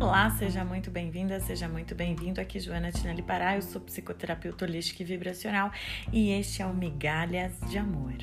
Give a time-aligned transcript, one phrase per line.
[0.00, 2.40] Olá, seja muito bem-vinda, seja muito bem-vindo.
[2.40, 5.72] Aqui Joana Tinelli Pará, eu sou psicoterapeuta holística e vibracional
[6.12, 8.14] e este é o Migalhas de Amor.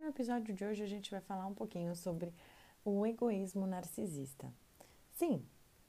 [0.00, 2.32] No episódio de hoje a gente vai falar um pouquinho sobre
[2.82, 4.50] o egoísmo narcisista.
[5.10, 5.44] Sim,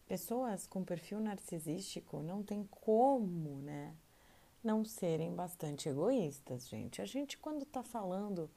[0.05, 3.95] pessoas com perfil narcisístico não tem como, né,
[4.61, 7.01] não serem bastante egoístas, gente.
[7.01, 8.51] A gente quando tá falando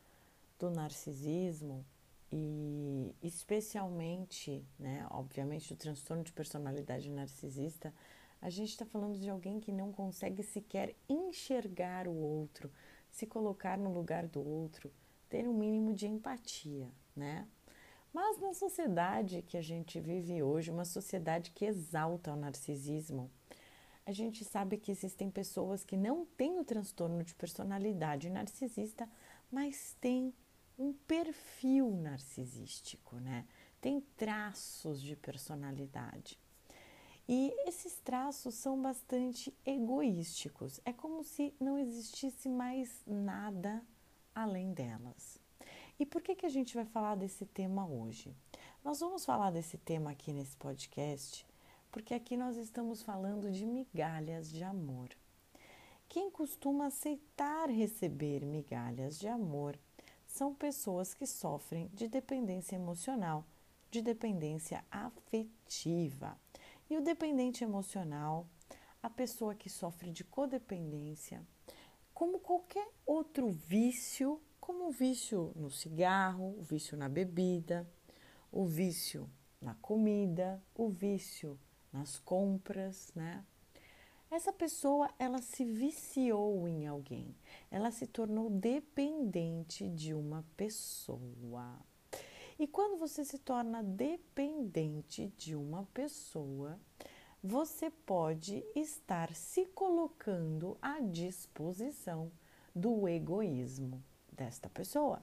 [0.58, 1.86] do narcisismo,
[2.36, 7.94] e especialmente, né, obviamente, o transtorno de personalidade narcisista,
[8.42, 12.72] a gente está falando de alguém que não consegue sequer enxergar o outro,
[13.08, 14.90] se colocar no lugar do outro,
[15.28, 17.46] ter um mínimo de empatia, né?
[18.12, 23.30] Mas na sociedade que a gente vive hoje, uma sociedade que exalta o narcisismo,
[24.04, 29.08] a gente sabe que existem pessoas que não têm o transtorno de personalidade narcisista,
[29.50, 30.34] mas têm
[30.78, 33.46] um perfil narcisístico, né?
[33.80, 36.38] Tem traços de personalidade.
[37.28, 40.80] E esses traços são bastante egoísticos.
[40.84, 43.82] É como se não existisse mais nada
[44.34, 45.38] além delas.
[45.98, 48.34] E por que, que a gente vai falar desse tema hoje?
[48.84, 51.46] Nós vamos falar desse tema aqui nesse podcast
[51.94, 55.10] porque aqui nós estamos falando de migalhas de amor.
[56.08, 59.78] Quem costuma aceitar receber migalhas de amor
[60.34, 63.46] são pessoas que sofrem de dependência emocional,
[63.88, 66.36] de dependência afetiva.
[66.90, 68.48] E o dependente emocional,
[69.00, 71.40] a pessoa que sofre de codependência,
[72.12, 77.88] como qualquer outro vício, como o vício no cigarro, o vício na bebida,
[78.50, 79.30] o vício
[79.60, 81.56] na comida, o vício
[81.92, 83.44] nas compras, né?
[84.30, 87.34] Essa pessoa, ela se viciou em alguém,
[87.70, 91.78] ela se tornou dependente de uma pessoa.
[92.58, 96.78] E quando você se torna dependente de uma pessoa,
[97.42, 102.32] você pode estar se colocando à disposição
[102.74, 104.02] do egoísmo
[104.32, 105.22] desta pessoa.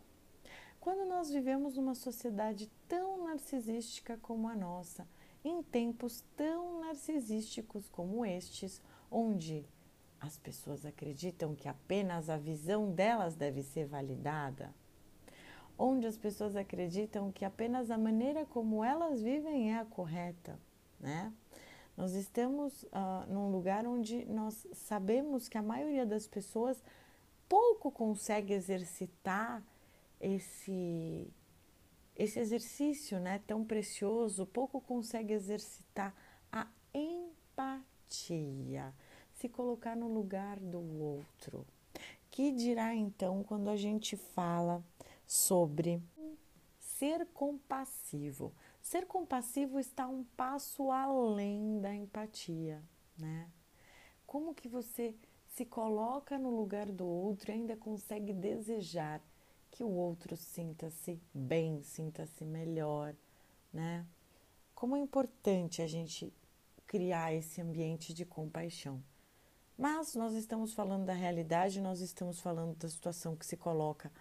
[0.79, 5.07] Quando nós vivemos numa sociedade tão narcisística como a nossa,
[5.44, 9.66] em tempos tão narcisísticos como estes, onde
[10.19, 14.74] as pessoas acreditam que apenas a visão delas deve ser validada,
[15.78, 20.59] onde as pessoas acreditam que apenas a maneira como elas vivem é a correta,
[21.00, 21.34] né?
[21.97, 26.81] Nós estamos uh, num lugar onde nós sabemos que a maioria das pessoas
[27.50, 29.62] pouco consegue exercitar
[30.19, 31.28] esse
[32.16, 36.13] esse exercício, né, tão precioso, pouco consegue exercitar
[36.51, 38.94] a empatia
[39.41, 41.66] se colocar no lugar do outro.
[42.29, 44.83] Que dirá então quando a gente fala
[45.25, 46.01] sobre
[46.77, 48.53] ser compassivo?
[48.79, 52.83] Ser compassivo está um passo além da empatia,
[53.17, 53.50] né?
[54.27, 55.16] Como que você
[55.47, 59.21] se coloca no lugar do outro e ainda consegue desejar
[59.71, 63.15] que o outro sinta-se bem, sinta-se melhor,
[63.73, 64.05] né?
[64.75, 66.33] Como é importante a gente
[66.85, 69.01] criar esse ambiente de compaixão.
[69.77, 74.11] Mas nós estamos falando da realidade, nós estamos falando da situação que se coloca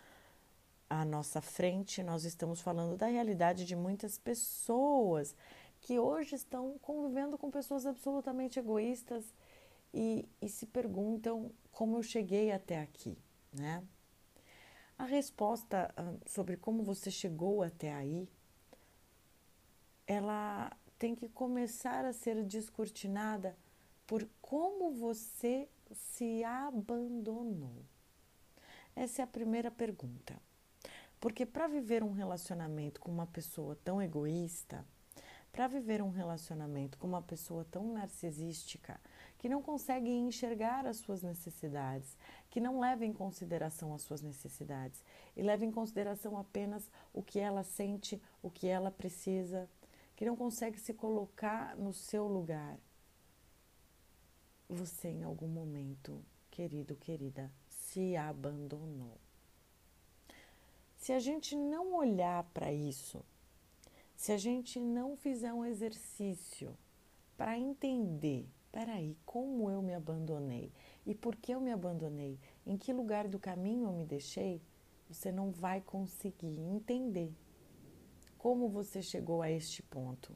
[0.89, 5.35] à nossa frente, nós estamos falando da realidade de muitas pessoas
[5.81, 9.25] que hoje estão convivendo com pessoas absolutamente egoístas
[9.93, 13.19] e, e se perguntam como eu cheguei até aqui,
[13.53, 13.83] né?
[15.01, 18.29] A resposta ah, sobre como você chegou até aí,
[20.07, 23.57] ela tem que começar a ser descortinada
[24.07, 27.83] por como você se abandonou.
[28.95, 30.37] Essa é a primeira pergunta.
[31.19, 34.85] Porque para viver um relacionamento com uma pessoa tão egoísta,
[35.51, 39.01] para viver um relacionamento com uma pessoa tão narcisística,
[39.41, 42.15] que não consegue enxergar as suas necessidades,
[42.51, 45.03] que não leva em consideração as suas necessidades
[45.35, 49.67] e leva em consideração apenas o que ela sente, o que ela precisa,
[50.15, 52.79] que não consegue se colocar no seu lugar.
[54.69, 59.17] Você, em algum momento, querido, querida, se abandonou.
[60.99, 63.25] Se a gente não olhar para isso,
[64.15, 66.77] se a gente não fizer um exercício
[67.39, 70.73] para entender, peraí, como eu me abandonei
[71.07, 74.61] e por que eu me abandonei, em que lugar do caminho eu me deixei,
[75.09, 77.33] você não vai conseguir entender
[78.41, 80.35] como você chegou a este ponto?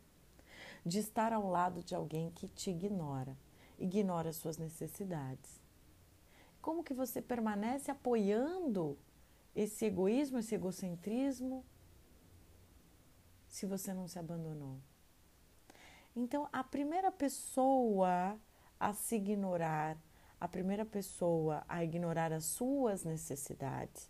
[0.84, 3.34] De estar ao lado de alguém que te ignora,
[3.78, 5.62] ignora suas necessidades.
[6.60, 8.98] Como que você permanece apoiando
[9.56, 11.64] esse egoísmo, esse egocentrismo,
[13.48, 14.76] se você não se abandonou.
[16.16, 18.38] Então, a primeira pessoa
[18.78, 19.98] a se ignorar,
[20.40, 24.08] a primeira pessoa a ignorar as suas necessidades,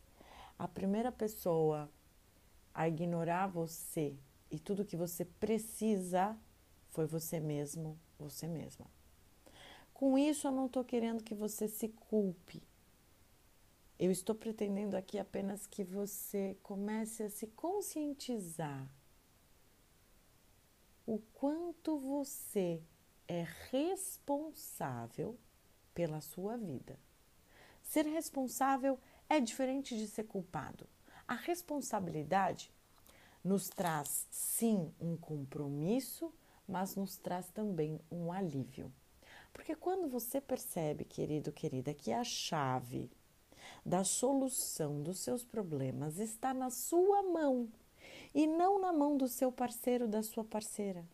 [0.59, 1.91] a primeira pessoa
[2.75, 4.15] a ignorar você
[4.51, 6.37] e tudo que você precisa
[6.91, 8.87] foi você mesmo, você mesma.
[9.95, 12.63] Com isso, eu não estou querendo que você se culpe.
[13.99, 18.91] Eu estou pretendendo aqui apenas que você comece a se conscientizar
[21.07, 22.83] o quanto você
[23.29, 25.39] é responsável
[25.95, 26.99] pela sua vida.
[27.83, 28.99] Ser responsável
[29.29, 30.87] é diferente de ser culpado.
[31.27, 32.73] A responsabilidade
[33.43, 36.33] nos traz, sim, um compromisso,
[36.67, 38.93] mas nos traz também um alívio.
[39.53, 43.11] Porque quando você percebe, querido, querida, que a chave
[43.85, 47.69] da solução dos seus problemas está na sua mão
[48.35, 51.07] e não na mão do seu parceiro, da sua parceira.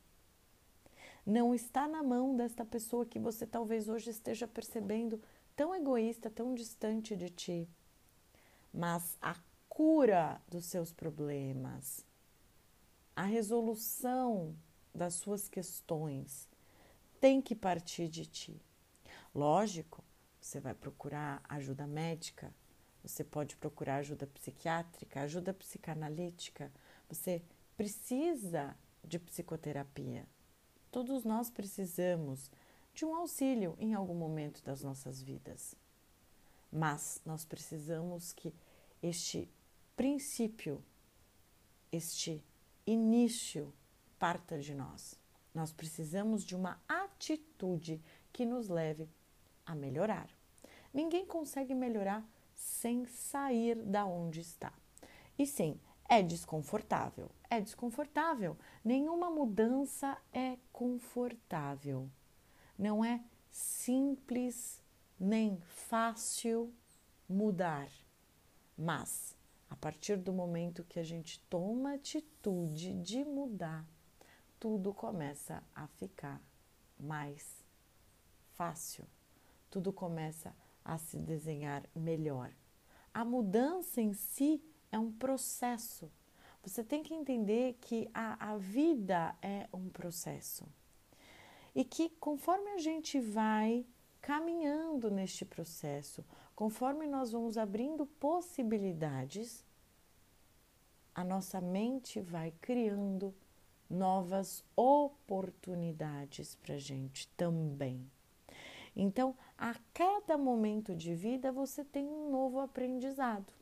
[1.27, 5.21] Não está na mão desta pessoa que você talvez hoje esteja percebendo
[5.55, 7.69] tão egoísta, tão distante de ti.
[8.73, 9.37] Mas a
[9.69, 12.07] cura dos seus problemas,
[13.15, 14.57] a resolução
[14.95, 16.49] das suas questões
[17.21, 18.61] tem que partir de ti.
[19.35, 20.03] Lógico,
[20.41, 22.53] você vai procurar ajuda médica,
[23.03, 26.73] você pode procurar ajuda psiquiátrica, ajuda psicanalítica,
[27.11, 27.43] você
[27.77, 30.27] precisa de psicoterapia.
[30.91, 32.51] Todos nós precisamos
[32.95, 35.75] de um auxílio em algum momento das nossas vidas.
[36.73, 38.55] Mas nós precisamos que
[39.03, 39.49] este
[39.97, 40.83] princípio,
[41.91, 42.43] este
[42.87, 43.73] início
[44.19, 45.19] parta de nós.
[45.53, 48.01] Nós precisamos de uma atitude
[48.33, 49.09] que nos leve
[49.67, 50.29] a melhorar.
[50.95, 52.25] Ninguém consegue melhorar
[52.55, 54.73] sem sair da onde está.
[55.39, 55.81] E sim,
[56.11, 57.31] é desconfortável.
[57.49, 58.59] É desconfortável.
[58.85, 62.11] Nenhuma mudança é confortável.
[62.77, 64.83] Não é simples
[65.19, 66.75] nem fácil
[67.29, 67.89] mudar.
[68.77, 69.37] Mas
[69.71, 73.87] a partir do momento que a gente toma atitude de mudar,
[74.59, 76.43] tudo começa a ficar
[76.99, 77.65] mais
[78.55, 79.07] fácil.
[79.71, 80.53] Tudo começa
[80.85, 82.53] a se desenhar melhor.
[83.15, 84.61] A mudança em si
[84.91, 86.11] é um processo.
[86.63, 90.67] Você tem que entender que a, a vida é um processo.
[91.75, 93.87] E que conforme a gente vai
[94.21, 99.65] caminhando neste processo, conforme nós vamos abrindo possibilidades,
[101.15, 103.35] a nossa mente vai criando
[103.89, 108.09] novas oportunidades para a gente também.
[108.95, 113.60] Então, a cada momento de vida você tem um novo aprendizado.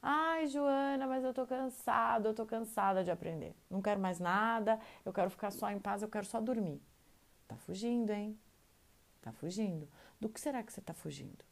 [0.00, 3.54] Ai, Joana, mas eu tô cansado, eu tô cansada de aprender.
[3.68, 6.80] Não quero mais nada, eu quero ficar só em paz, eu quero só dormir.
[7.48, 8.38] Tá fugindo, hein?
[9.20, 9.88] Tá fugindo.
[10.20, 11.44] Do que será que você tá fugindo?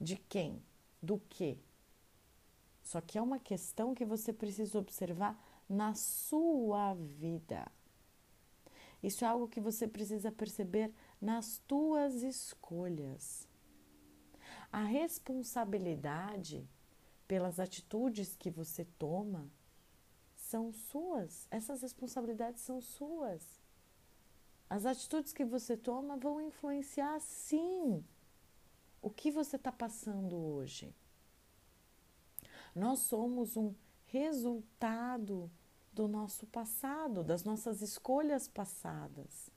[0.00, 0.62] De quem?
[1.02, 1.58] Do que?
[2.82, 5.38] Só que é uma questão que você precisa observar
[5.68, 7.66] na sua vida.
[9.02, 10.90] Isso é algo que você precisa perceber
[11.20, 13.46] nas tuas escolhas.
[14.72, 16.66] A responsabilidade
[17.26, 19.50] pelas atitudes que você toma
[20.34, 21.46] são suas.
[21.50, 23.60] Essas responsabilidades são suas.
[24.68, 28.04] As atitudes que você toma vão influenciar, sim,
[29.00, 30.94] o que você está passando hoje.
[32.74, 33.74] Nós somos um
[34.06, 35.50] resultado
[35.92, 39.50] do nosso passado, das nossas escolhas passadas.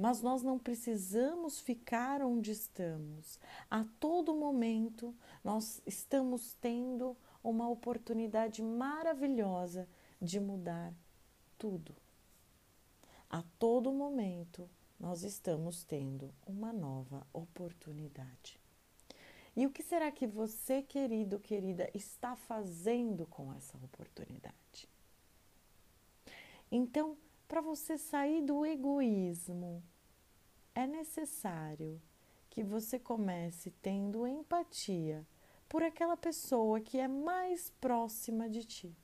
[0.00, 3.38] Mas nós não precisamos ficar onde estamos.
[3.70, 5.14] A todo momento
[5.44, 7.14] nós estamos tendo
[7.44, 9.86] uma oportunidade maravilhosa
[10.18, 10.94] de mudar
[11.58, 11.94] tudo.
[13.28, 18.58] A todo momento nós estamos tendo uma nova oportunidade.
[19.54, 24.88] E o que será que você, querido, querida, está fazendo com essa oportunidade?
[26.72, 27.18] Então,
[27.50, 29.82] para você sair do egoísmo,
[30.72, 32.00] é necessário
[32.48, 35.26] que você comece tendo empatia
[35.68, 38.96] por aquela pessoa que é mais próxima de ti.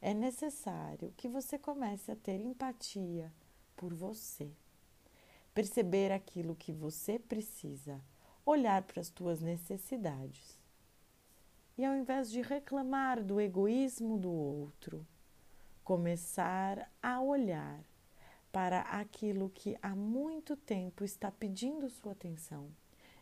[0.00, 3.32] É necessário que você comece a ter empatia
[3.76, 4.50] por você,
[5.54, 8.02] perceber aquilo que você precisa,
[8.44, 10.58] olhar para as tuas necessidades.
[11.78, 15.06] E ao invés de reclamar do egoísmo do outro,
[15.86, 17.80] começar a olhar
[18.50, 22.72] para aquilo que há muito tempo está pedindo sua atenção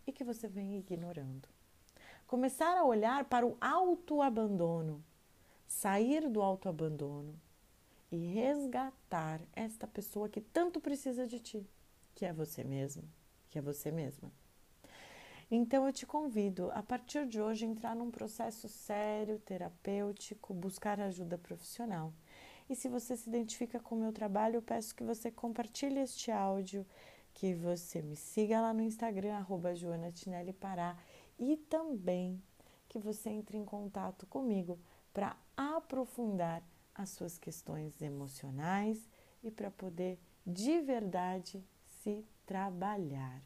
[0.06, 1.46] e que você vem ignorando.
[2.26, 5.04] Começar a olhar para o autoabandono,
[5.66, 7.38] sair do autoabandono
[8.10, 11.68] e resgatar esta pessoa que tanto precisa de ti,
[12.14, 13.04] que é você mesmo,
[13.50, 14.32] que é você mesma.
[15.50, 21.36] Então eu te convido a partir de hoje entrar num processo sério, terapêutico, buscar ajuda
[21.36, 22.10] profissional.
[22.68, 26.30] E se você se identifica com o meu trabalho, eu peço que você compartilhe este
[26.30, 26.86] áudio,
[27.34, 30.96] que você me siga lá no Instagram, arroba Joana Tinelli Pará,
[31.38, 32.42] e também
[32.88, 34.78] que você entre em contato comigo
[35.12, 36.62] para aprofundar
[36.94, 39.08] as suas questões emocionais
[39.42, 41.64] e para poder de verdade
[42.02, 43.42] se trabalhar.